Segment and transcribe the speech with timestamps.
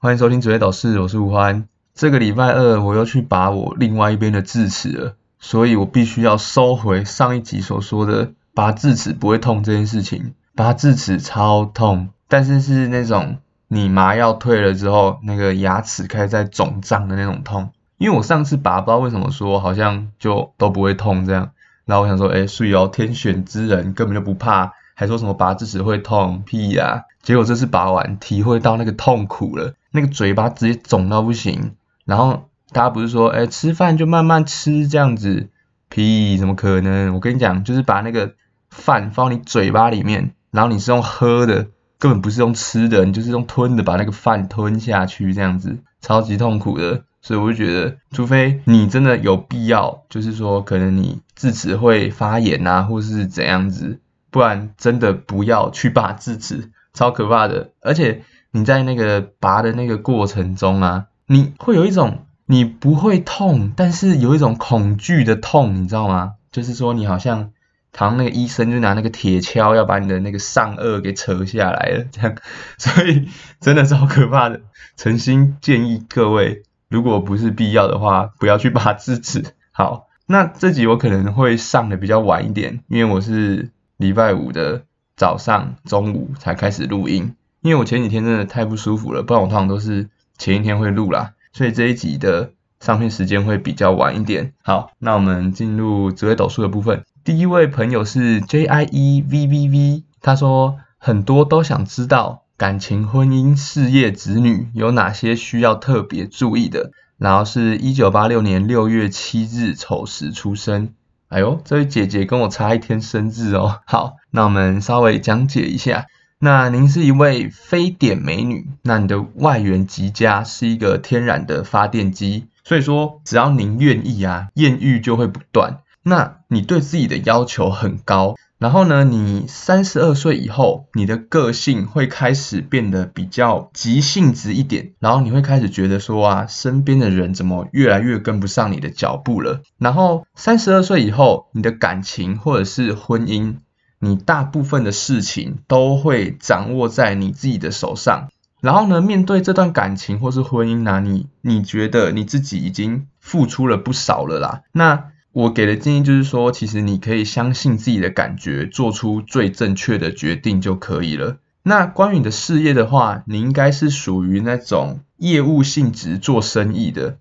[0.00, 1.66] 欢迎收听职业导师，我是吴欢。
[1.92, 10.34] 这个礼拜二我又去拔我另外一边的智齿了，所以我必须要收回上一集所说的拔智齿不会痛这件事情。
[10.54, 17.70] 拔智齿超痛，但是是那种你麻药退了之后，那个牙齿开始在肿胀的那种痛。
[17.96, 21.50] 因为我上次拔不知道为什么说好像就都不会痛这样，
[21.86, 24.74] 然后我想说，哎，所以哦，天选之人根本就不怕。
[24.94, 27.04] 还说什么拔智齿会痛屁呀？
[27.22, 31.72] 结果这次拔完，体会到那个痛苦了，那个嘴巴直接肿到不行。
[32.04, 35.48] 然后大家不是说，哎，吃饭就慢慢吃这样子，
[35.88, 37.14] 屁，怎么可能？
[37.14, 38.34] 我跟你讲，就是把那个
[38.70, 41.66] 饭放你嘴巴里面，然后你是用喝的，
[41.98, 47.02] 根本不是用吃的，你就是用吞的，把那个饭吞下去这样子，超级痛苦的。
[47.20, 53.98] 所以我就觉得，除非你真的有必要，就是说可能你智齿会发炎啊，或是怎样子。
[54.30, 57.70] 不然真的不要去拔智齿，超可怕的。
[57.80, 66.34] 而且你在那个拔的那个过程中啊，你会有一种你不会痛，但是有一种恐惧的痛，你知道吗？
[66.50, 67.50] 就是说你好像，
[67.94, 72.36] 好像那个医生就拿那个铁锹要把你的那个上颚给扯下来了，这样。
[72.78, 73.28] 所以
[73.60, 74.60] 真的是好可怕的。
[74.96, 79.44] 诚心建议各位，如果不是必要的话，不要去拔智齿。
[79.72, 83.70] 好，那这集我可能会上的比较晚一点，因为我是。
[83.98, 84.84] 礼拜五的
[85.16, 94.52] 早上、中午才开始录音，因为我前几天真的太不舒服了，不然我通常都是前一天会录啦，所以这一集的上片时间会比较晚一点。
[94.62, 97.04] 好，那我们进入紫微斗数的部分。
[97.24, 110.90] 第一位朋友是 J I E V V V，他说很多都想知道感情、婚姻、事业、子女有哪些需要特别注意的，然后是一九八六年六月七日丑时出生。
[111.28, 113.80] 哎呦，这位姐姐跟我差一天生日哦。
[113.84, 116.06] 好，那我们稍微讲解一下。
[116.40, 122.46] 那您是一位非典美女，那你的外缘极佳，是一个天然的发电机。
[122.62, 125.78] 所以说，只要您愿意啊，艳遇就会不断。
[126.04, 128.36] 那你对自己的要求很高。
[128.58, 139.60] 然后呢，你三十二岁以后，你的个性会开始变得比较急性子一点，然后你会开始觉得说啊，身边的人怎么越来越跟不上你的脚步了。
[139.78, 143.56] 然后三十二岁以后，你的感情或者是婚姻，
[143.98, 148.28] 你大部分的事情都会掌握在你自己的手上。
[148.60, 155.10] 然后呢，面对这段感情或是婚姻呢，你你觉得你自己已经付出了不少了啦，那。
[155.30, 161.36] 我给的建议就是说，其实你可以相信自己的感觉，做出最正确的决定就可以了。
[161.62, 167.18] 那关于你的事业的话，你应该是属于那种业务性质做生意的，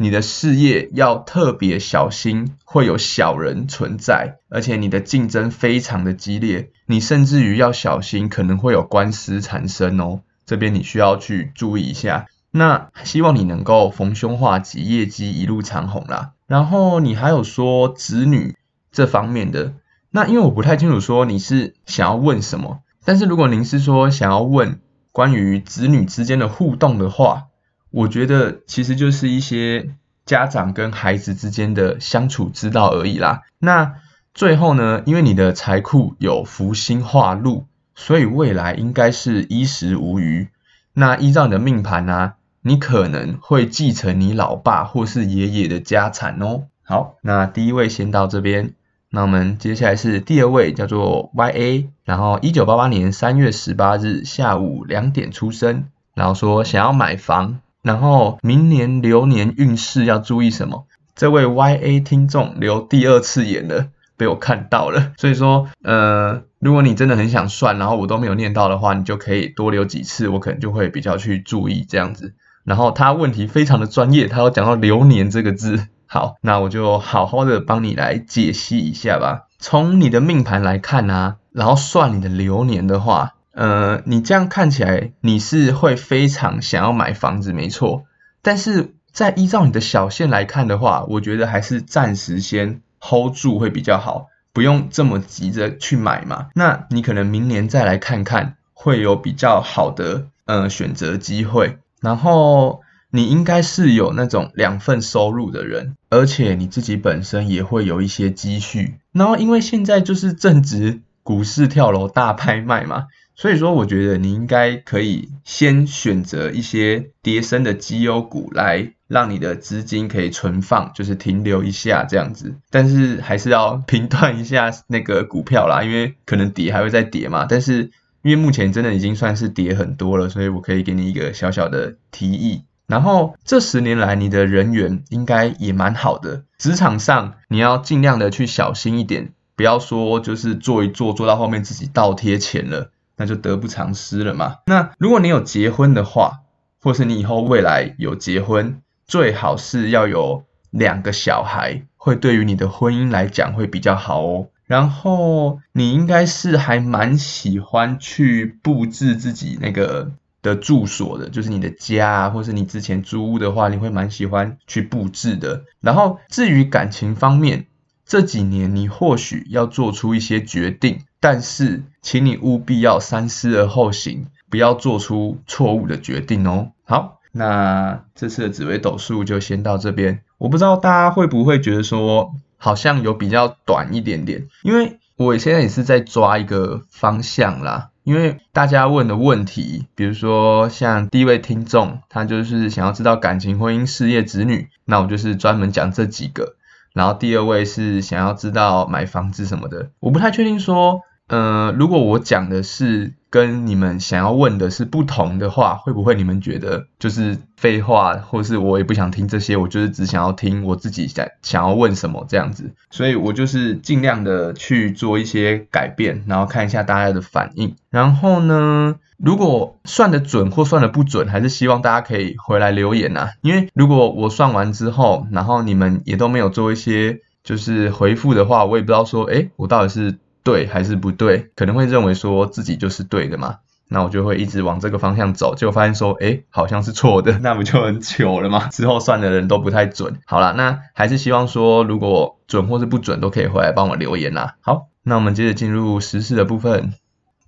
[0.00, 12.26] 你的事业要特别小心，会有小人存在，而且你的竞争非常的激烈，你甚至于要小心可能会有官司产生哦，这边你需要去注意一下。
[12.52, 16.30] 那希望你能够逢凶化吉，业绩一路长虹啦。
[16.46, 18.54] 然后你还有说子女
[18.92, 19.74] 这方面的，
[20.12, 24.78] 那因为我不太清楚说你是想要问什么，但是如果您是说想要问
[25.10, 27.46] 关于子女之间的互动的话，
[27.90, 29.90] 我觉得其实就是一些
[30.26, 33.42] 家长跟孩子之间的相处之道而已啦。
[33.58, 33.94] 那
[34.34, 40.48] 最后呢，因为你的财库有福星化禄，所以未来应该是衣食无虞。
[40.92, 42.34] 那依照你的命盘呢？
[42.60, 46.64] 你可能会继承你老爸或是爷爷的家产哦。
[46.82, 48.74] 好，那第一位先到这边，
[49.10, 55.84] 那我们接下来是第二位，叫做 Y A，然后一九八八年三月十八日下午两点出生，
[56.14, 60.86] 然后说想要买房，然后明年流年运势要注意什么？
[61.14, 72.34] 这位 Y A 听众留第二次言了，被我看到了，所以说，呃，如果你真的很想算，然后我都没有念到的话，你就可以多留几次，我可能就会比较去注意这样子。
[72.64, 79.46] 然后他问题非常的专业，他有讲到流年这个字，好，那我就好好的帮你来解析一下吧。
[79.58, 88.04] 从你的命盘来看啊，然后算你的流年的话，呃，你这样看起来你是会非常想要买房子，没错。
[88.40, 96.50] 但是在依照你的小线来看的话，我觉得还是暂时先 hold 住会比较好，不用这么急着去买嘛。
[96.54, 101.78] 那你可能明年再来看看，会有比较好的呃选择机会。
[102.00, 109.00] 然后你应该是有那种两份收入的人，而且你自己本身也会有一些积蓄。
[109.10, 113.08] 然后因为现在就是正值股市跳楼大拍卖嘛，
[113.40, 122.56] 所以说我觉得你应该可以先选择一些跌升的绩优股来让你的资金可以存放，就是停留一下这样子。
[122.68, 127.46] 但是还是要评断一下那个股票啦，因为可能跌还会再跌嘛。
[127.48, 127.92] 但是
[128.22, 132.64] 因为目前真的已经算是跌很多了，所以我可以给你一个小小的提议。
[132.88, 144.56] 然后这十年来你的人缘应该也蛮好的，职场上你要尽量的去小心一点，不要说就是做一做做到后面自己倒贴钱了，那就得不偿失了嘛。
[144.64, 146.40] 那如果你有结婚的话，
[146.80, 154.48] 或是你以后未来有结婚，最好是要有两个小孩，会对于你的婚姻来讲会比较好哦。
[154.64, 160.12] 然后你应该是还蛮喜欢去布置自己那个。
[160.40, 165.64] 的住所的，就是你的家啊，或是你之前租屋的话，你会蛮喜欢去布置的。
[165.80, 167.66] 然后至于感情方面，
[168.08, 176.72] 这几年你或许要做出一些决定，但是请你务必要三思而后行，不要做出错误的决定哦。
[176.84, 180.22] 好，那这次的紫微斗数就先到这边。
[180.38, 187.90] 我不知道大家会不会觉得说，好像有比较短一点点，因为我现在也是在抓一个方向啦。
[188.04, 196.54] 因为大家问的问题，比如说像第一位听众，他就是想要知道感情、婚姻、事业、子女，那我就是专门讲这几个。
[196.92, 201.00] 然后第二位是想要知道买房子什么的，我不太确定说。
[201.28, 217.76] 呃，如果我讲的是跟你们想要问的是不同的话，会不会你们觉得就是废话，或是我也不想听这些，我就是只想要听我自己想想要问什么这样子，所以我就是尽量的去做一些改变，然后看一下大家的反应。
[217.90, 230.16] 然后呢，如果算的准或算的不准，还是希望大家可以回来留言呐，因为如果我算完之后，然后你们也都没有做一些就是回复的话，我也不知道说，哎，我到底是。
[230.48, 231.50] 对还是不对？
[231.54, 233.56] 可能会认为说自己就是对的嘛，
[233.88, 238.68] 那我就会一直往这个方向走，结果发现说，哎，好像是错的， 那不就很糗了吗？
[238.68, 240.20] 之后算的人都不太准。
[240.24, 244.56] 好了，那还是希望说，如果准或是不准，都可以回来帮我留言啦。
[244.62, 246.94] 好，那我们接着进入时事的部分。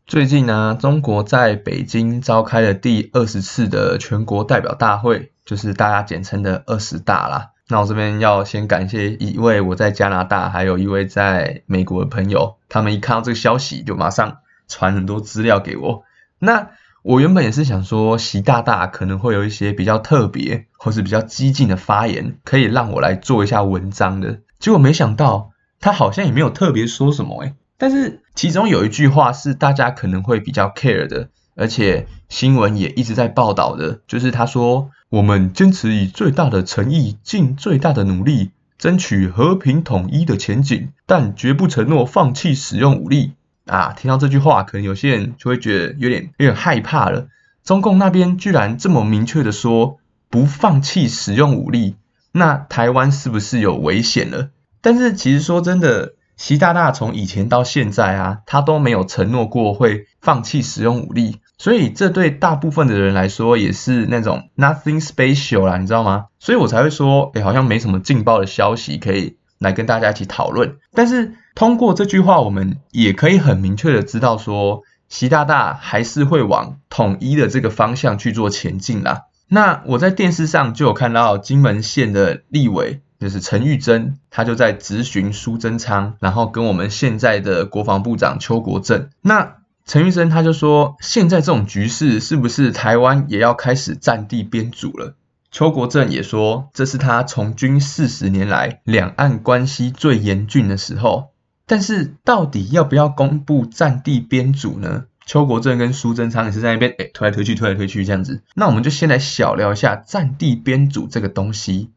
[0.07, 7.51] 最近呢，中国在北京召开了第二十次的全国代表大会，就是大家简称的二十大啦。
[7.71, 16.03] 那我这边要先感谢一位我在加拿大，还有一位在美国的朋友，他们一看到这个消息就马上传很多资料给我。
[16.41, 16.71] 那
[17.03, 24.41] 我原本也是想说，习大大可能会有一些比较特别或是比较激进的发言，可以让我来做一下文章的。
[24.59, 34.91] 结果没想到他好像也没有特别说什么诶，但是其中有一句话是大家可能会比较 care 的，而且新闻也一直在报道的，就是他说。
[35.11, 43.33] 我们坚持以最大的诚意，尽最大的努力，争取和平统一的前景，但绝不承诺放弃使用武力。
[43.67, 47.27] 啊，听到这句话，可能有些人就会觉得有点有点害怕了。
[47.65, 49.99] 中共那边居然这么明确的说
[50.29, 51.97] 不放弃使用武力，
[52.31, 54.51] 那台湾是不是有危险了？
[54.81, 61.39] 但是其实说真的，习大大从以前到现在啊，他都没有承诺过会放弃使用武力。
[61.61, 66.29] 所以这对大部分的人来说也是那种 nothing special 啦，你知道吗？
[66.39, 70.79] 所以我才会说，哎，好像没什么劲爆的消息可以来跟大家一起讨论。
[70.95, 79.25] 但是通过这句话，我们也可以很明确的知道说，习大大还是会往统一的这个方向去做前进啦。
[79.47, 89.60] 那我在电视上就有看到金门县的立委，就是陈玉珍，他就在质询苏贞昌，然后跟我们现在的国防部长邱国正，那。
[89.91, 95.17] 陈玉生他就说：“现在这种局势，是不是台湾也要开始战地编组了？”
[95.51, 101.31] 邱国正也说：“这是他从军四十年来两岸关系最严峻的时候。”
[101.67, 105.07] 但是，到底要不要公布战地编组呢？
[105.27, 108.45] 邱国正跟苏贞昌也是在那边哎推来推去，推来推去这样子。
[108.55, 111.91] 那我们就先来小聊一下战地编组这个东西。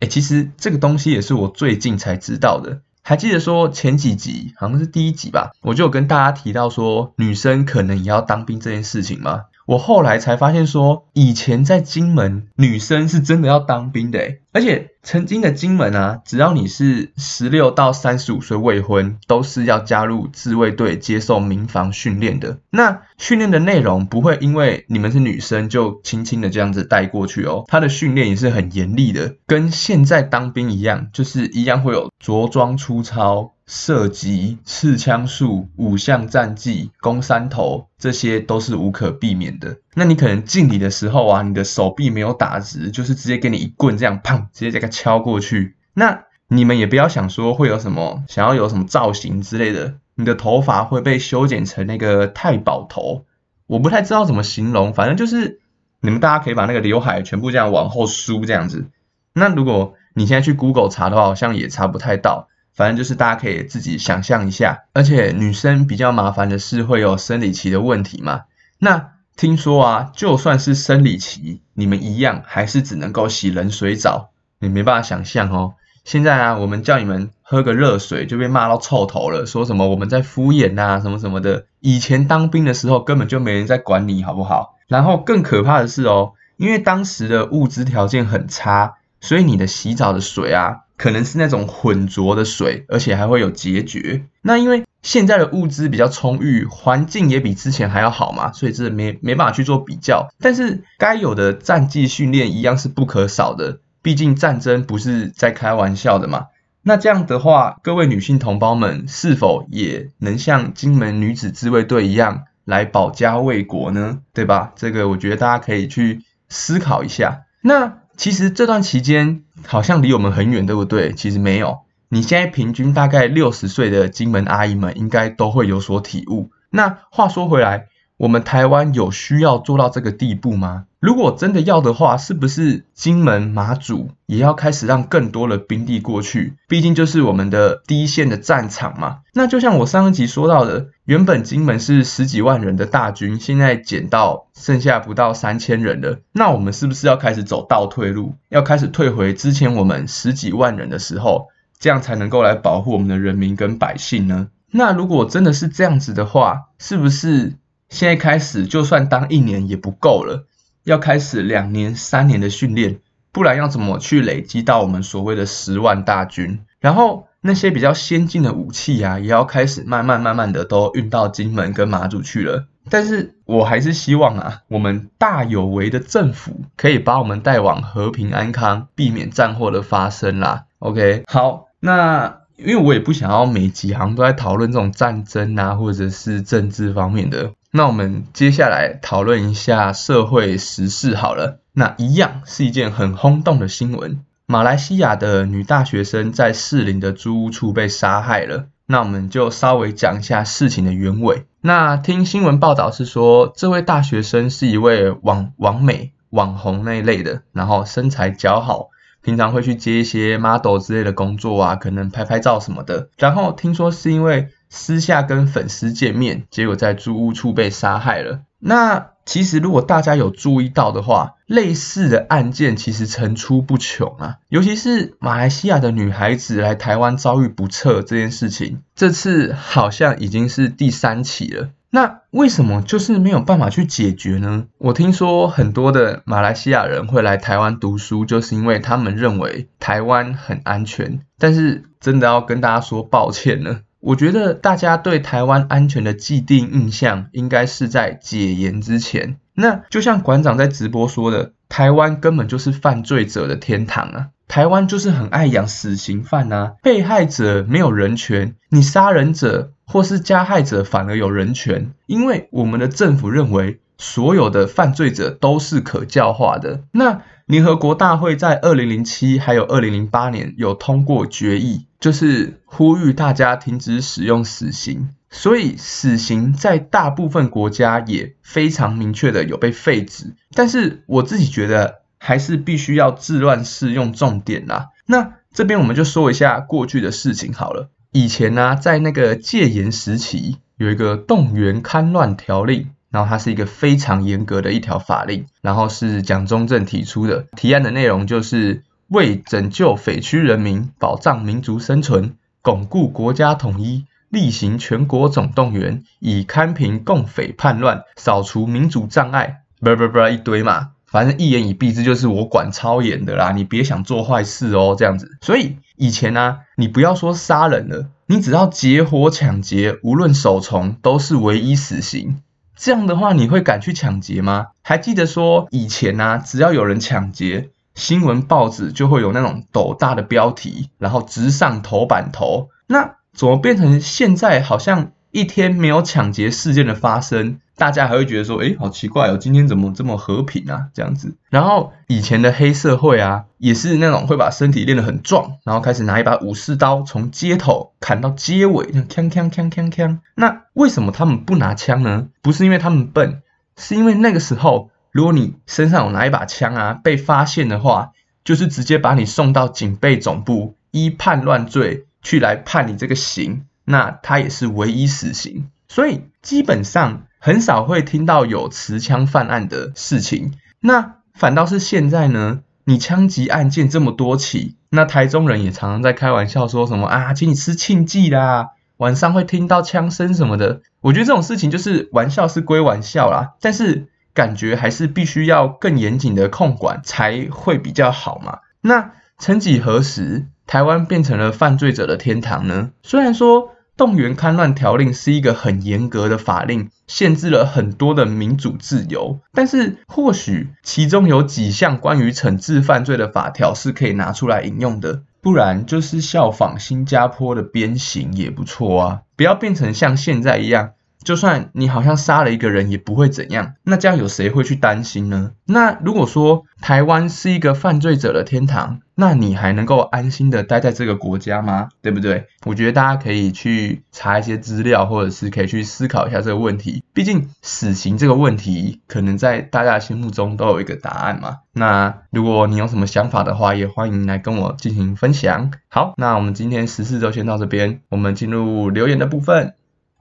[0.00, 2.82] 哎，其实这个东西也是我最近才知道的。
[3.10, 9.46] 还记得说前几集好像是第一集吧，我就有跟大家提到说女生可能也要当兵这件事情吗？
[9.70, 14.18] 我后来才发现说，以前在金门女生是真的要当兵的，
[14.50, 22.58] 而且曾经的金门啊，只要你是十六到三十五岁未婚，都是要加入自卫队接受民防训练的。
[22.70, 33.52] 那训练的内容不会因为你们是女生就轻轻的这样子带过去哦，他的训练也是很严厉的，跟现在当兵一样，就是一样会有着装粗糙。
[33.72, 39.78] 射击、刺枪术、五项战技、攻山头，这些都是无可避免的。
[39.94, 45.76] 那你可能敬礼的时候啊，你的手臂没有打直，就是直接给你一棍这样，砰，直接这个敲过去。
[45.94, 53.24] 那你们也不要想说会有什么想要有什么造型之类的，你的头发会被修剪成那个太保头，
[53.68, 55.60] 我不太知道怎么形容，反正就是
[56.00, 58.88] 你们大家可以把那个刘海全部这样往后梳这样子。
[59.32, 62.48] 那如果你现在去 Google 查的话，好像也查不太到。
[62.74, 64.84] 反正就是大家可以自己想象一下。
[64.92, 68.42] 而且女生比较麻烦的是会有生理期的问题嘛。
[68.78, 75.74] 那听说啊，就算是生理期，你们一样还是只能够洗冷水澡，你没办法想象哦。
[76.04, 81.66] 现在啊，我们叫你们喝个热水就被骂到臭头了，说什么我们在敷衍呐，什么什么的。
[81.80, 84.76] 以前当兵的时候根本就没人在管你好不好？
[84.88, 94.26] 然后更可怕的是哦，因为当时的物资条件很差，所以你的洗澡的水啊，可能是那种浑浊的水，而且还会有结局。
[94.42, 100.28] 那因为现在的物资比较充裕，环境也比之前还要好嘛，所以这没没办法去做比较。
[100.40, 103.80] 但是该有的战绩训练一样是不可少的。
[104.02, 106.48] 毕竟战争不是在开玩笑的嘛，
[106.82, 114.18] 那这样的话，各位女性同胞们是否也能像金门女子自卫队一样来保家卫国呢？
[114.34, 114.74] 对吧？
[114.76, 117.44] 这个我觉得大家可以去思考一下。
[117.62, 121.12] 那其实这段期间好像离我们很远，对不对？
[121.12, 126.50] 其实没有，你现在平均大概六十岁的金门阿姨们应该都会有所体悟。
[126.70, 127.89] 那话说回来。
[128.20, 130.84] 我们台湾有需要做到这个地步吗？
[131.00, 136.52] 如果真的要的话，是不是金门、马祖也要开始让更多的兵力过去？
[136.68, 139.20] 毕竟就是我们的第一线的战场嘛。
[139.32, 146.18] 那就像我上一集说到的，原本金门是十几万人的大军，现在减到剩下不到三千人了。
[146.32, 148.34] 那我们是不是要开始走倒退路？
[148.50, 151.46] 要开始退回之前我们十几万人的时候，
[151.78, 154.48] 这样才能够来保护我们的人民跟百姓呢？
[154.72, 157.54] 那如果真的是这样子的话，是不是？
[157.90, 160.46] 现在开始，就算当一年也不够了，
[160.84, 163.00] 要开始两年、三年的训练，
[163.32, 166.60] 不然要怎么去累积到我们所谓的十万大军？
[166.80, 172.66] 然后那些比较先进的武器啊，也要开始慢慢、慢慢的都运到金门跟马祖去了。
[172.88, 180.64] 但是我还是希望啊，我们大有为的政府可以把我们带往和平安康，避免战祸的发生啦。
[180.78, 182.40] OK，好，那。
[182.62, 187.52] 因为我也不想要每几行都在讨论这种战争啊，或者是政治方面的。
[187.72, 191.60] 那我们接下来讨论一下社会时事好了。
[191.72, 198.66] 那一样是一件很轰动的新闻：马来西亚的女大学生在士林的租屋处被杀害了。
[198.86, 201.44] 那我们就稍微讲一下事情的原委。
[201.60, 208.88] 那听新闻报道是说，这位大学生是一位网网美、网红那一类的，然后身材姣好。
[209.22, 213.10] 平常会去接一些 model 之类的工作啊，可能拍拍照什么的。
[213.18, 218.40] 然后听说是因为私下跟粉丝见面，结果在租屋处被杀害了。
[218.58, 224.36] 那其实如果大家有注意到的话，类似的案件其实层出不穷啊。
[224.48, 231.70] 尤其是马来西亚的女孩子来台湾遭遇不测这件事情，这次好像已经是第三起了。
[231.92, 234.66] 那为什么就是没有办法去解决呢？
[234.78, 241.20] 我听说很多的马来西亚人会来台湾读书，就是因为他们认为台湾很安全。
[241.38, 249.36] 但是真的要跟大家说抱歉了，我觉得大家对台湾安全的既定印象，应该是在解严之前。
[249.54, 254.28] 那就像馆长在直播说的，台湾根本就是犯罪者的天堂啊！
[254.48, 259.72] 台湾就是很爱养死刑犯啊，被害者没有人权，你杀人者。
[259.92, 266.84] 或是加害者反而有人权，因为我们的政府认为所有的犯罪者都是可教化的。
[266.92, 275.10] 那联合国大会在二零零七还有二零零八年有通过决议，就是呼吁大家停止使用死刑。
[275.30, 280.34] 所以死刑在大部分国家也非常明确的有被废止。
[280.54, 284.88] 但是我自己觉得还是必须要治乱适用重点啦。
[285.06, 287.90] 那这边我们就说一下过去的事情好了。
[288.10, 310.92] 以前呢，在那个戒严时期，有一个动员戡乱条令，然后它是一个非常严格的一条法令，然后是蒋中正提出的，提案的内容就是为拯救匪区人民、保障民族生存、巩固国家统一，厉行全国总动员，以堪平共匪叛乱，扫除民主障碍，不不不一堆嘛。
[311.06, 315.38] 反正一言以蔽之，就是我管超严的啦，你别想做坏事哦，这样子。
[315.40, 322.40] 所以以前呢，你不要说杀人了，你只要劫火抢劫，无论首从都是唯一死刑。
[322.76, 324.68] 这样的话，你会敢去抢劫吗？
[324.82, 332.68] 还记得说以前呢，只要有人抢劫，新闻报纸就会有那种斗大的标题，然后直上头版头。
[332.86, 335.12] 那怎么变成现在好像？
[335.32, 340.88] 一天没有抢劫事件的发生，大家还会觉得说，哎，好奇怪哦，今天怎么这么和平啊？
[340.92, 341.36] 这样子。
[341.50, 350.18] 然后以前的黑社会啊，也是那种会把身体练得很壮，然后开始拿一把武士刀从街头砍到街尾，锵锵锵锵锵。
[350.34, 352.26] 那为什么他们不拿枪呢？
[352.42, 353.42] 不是因为他们笨，
[353.76, 358.12] 是因为那个时候，如果你身上有拿一把枪啊，被发现的话，
[358.44, 362.06] 就是直接把你送到警备总部，依叛乱罪。
[362.22, 365.70] 去来判你这个刑，那他也是唯一死刑。
[365.88, 370.52] 所以基本上很少会听到有持枪犯案的事情。
[370.80, 380.82] 那反倒是现在呢，你枪击案件这么多起，那台中人也常常在开玩笑说什么啊，请你吃庆忌啦，晚上会听到枪声什么的。
[381.00, 388.60] 我觉得这种事情就是玩笑是归玩笑啦，但是感觉还是必须要更严谨的控管才会比较好嘛。
[388.80, 392.90] 那曾几何时，台湾变成了犯罪者的天堂呢？
[393.02, 410.92] 虽然说动员戡乱条令是一个很严格的法令，限制了很多的民主自由，但是或许其中有几项关于惩治犯罪的法条是可以拿出来引用的，不然就是效仿新加坡的鞭刑也不错啊，不要变成像现在一样。
[411.24, 415.52] 就算你好像杀了一个人也不会怎样，那这样有谁会去担心呢？
[415.66, 421.88] 那如果说台湾是一个犯罪者的天堂，那你还能够安心的待在这个国家吗？
[422.00, 422.46] 对不对？
[422.64, 427.04] 我觉得大家可以去查一些资料，或者是可以去思考一下这个问题。
[427.12, 431.58] 毕竟死刑这个问题，可能在大家心目中都有一个答案嘛。
[431.72, 435.70] 那如果你有什么想法的话，也欢迎来跟我进行分享。
[435.88, 439.74] 好，那我们今天十四周先到这边，我们进入留言的部分。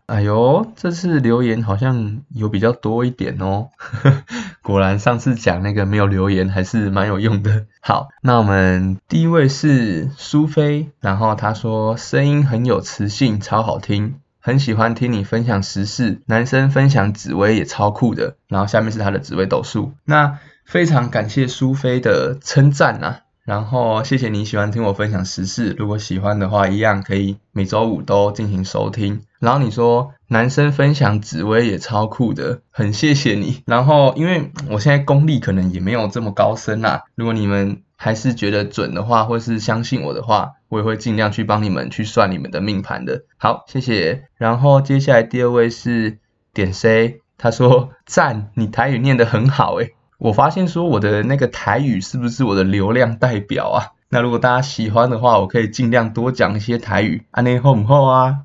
[0.09, 3.69] 哎呦，这次留言好像有比较多一点哦，
[4.63, 7.67] 果然上次讲那个没有留言还是蛮有用的。
[7.79, 18.35] 好，那我们第一位是苏菲，然后她说声音很有磁性，超好听，很喜欢听你分享时事，男生分享紫薇也超酷的。
[18.47, 23.21] 然后下面是他的紫薇斗数，那非常感谢苏菲的称赞啊。
[23.49, 29.21] 然后谢谢你喜欢听我分享时事，如果喜欢的话，一样可以每周五都进行收听。
[29.39, 33.63] 然后你说男生分享紫薇也超酷的，很谢谢你。
[33.65, 43.23] 然后因为我现在功力可能也没有这么高深啦，如果你们还是觉得准的话，或是相信我的话，我也会尽量去帮你们去算你们的命盘的。
[43.37, 44.25] 好，谢谢。
[44.37, 46.19] 然后接下来第二位是
[46.53, 49.95] 点 C，他说赞，你台语念得很好诶。
[50.19, 53.79] 我发现说我的那个台语是不是我的流量代表啊？
[54.09, 57.25] 那如果大家喜欢的话，我可以尽量多讲一些台语。
[57.31, 58.39] 安内厚唔厚啊？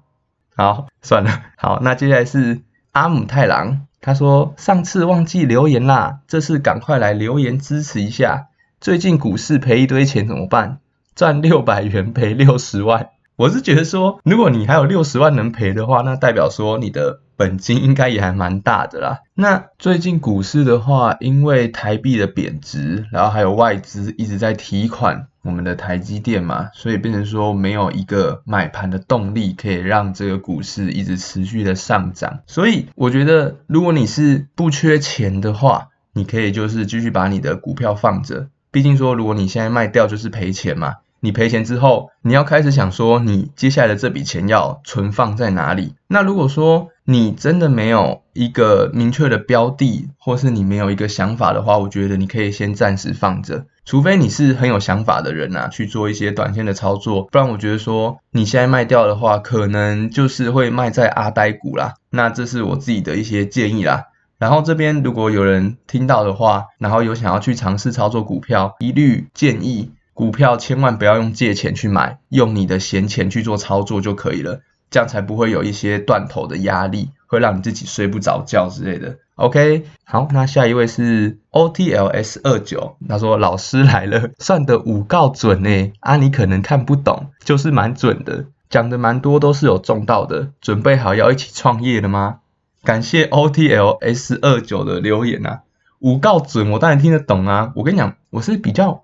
[0.55, 1.43] 好，算了。
[1.57, 2.61] 好，那接下来是
[2.93, 8.49] 阿姆太郎，他说上次忘记留言啦，这次赶快来留言支持一下。
[8.81, 10.79] 最近股市赔一堆钱怎么办？
[11.17, 13.09] 赚六百元赔六十万。
[13.35, 19.21] 我是觉得说，如果你还有六十万能赔的话，那代表说你的本金应该也还蛮大的啦。
[19.35, 32.41] 那最近股市的话，因为台币的贬值，然后还有外资一直在提款我们的台积电嘛，所以变成说没有一个买盘的动力，可以让这个股市一直持续的上涨。
[32.47, 38.49] 所以我觉得，如果你是不缺钱的话，你可以就是继续把你的股票放着。
[38.71, 40.97] 毕竟说，如果你现在卖掉就是赔钱嘛。
[41.25, 45.95] 你赔钱之后，你要开始想说，你接下来的这笔钱要存放在哪里？
[46.07, 61.95] 那如果说你真的没有一个明确的标的，或是你没有一个想法的话，我觉得你可以先暂时放着，除非你是很有想法的人呐，去做一些短线的操作，不然我觉得说你现在卖掉的话，可能就是会卖在阿呆股啦。
[62.11, 64.03] 那这是我自己的一些建议啦。
[64.37, 69.93] 然后这边如果有人听到的话，然后有想要去尝试操作股票，一律建议。
[70.15, 79.19] 股票千万不要用借钱去买，用你的闲钱去做操作就可以了，这样才不会有一些断头的压力，会让你自己睡不着觉之类的。
[79.35, 92.39] OK，好，那下一位是 OTLS 二九，他说老师来了，算的五告准呢，啊你可能看不懂，就是蛮准的，讲的蛮多都是有中到的，准备好要一起创业了吗？
[92.85, 95.63] 感谢 OTLS 二九的留言啊，
[95.99, 99.04] 五告准我当然听得懂啊，我跟你讲，我是比较。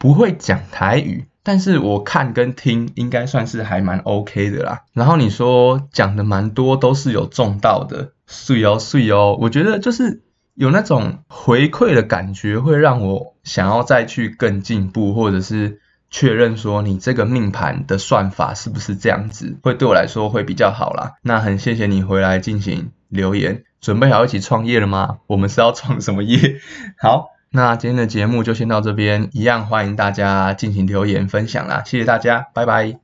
[0.00, 4.84] 不会讲台语，但是我看跟听应该算是还蛮 OK 的啦。
[4.94, 10.22] 然后你说讲的蛮多都是有中到的，碎哦碎哦，我觉得就是
[10.54, 21.12] 有那种回馈的感觉，会让我想要再去更进步，或者是确认说你这个命盘的算法是不是这样子，会对我来说会比较好啦。
[21.20, 25.18] 那很谢谢你回来进行留言，准备好一起创业了吗？
[25.26, 26.58] 我们是要创什么业？
[26.98, 27.26] 好。
[27.52, 32.96] 那今天的节目就先到这边，一样欢迎大家进行留言分享啦，谢谢大家，拜拜。